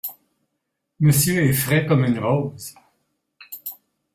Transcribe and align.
Monsieur 0.99 1.43
est 1.43 1.53
frais 1.53 1.85
comme 1.85 2.03
une 2.05 2.17
rose!… 2.17 2.73